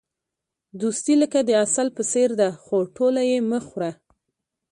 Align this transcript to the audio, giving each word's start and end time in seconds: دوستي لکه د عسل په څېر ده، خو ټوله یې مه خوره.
دوستي 0.81 1.13
لکه 1.21 1.39
د 1.43 1.49
عسل 1.63 1.87
په 1.97 2.03
څېر 2.11 2.29
ده، 2.39 2.49
خو 2.63 2.75
ټوله 2.95 3.21
یې 3.31 3.37
مه 3.49 3.59
خوره. 3.67 3.91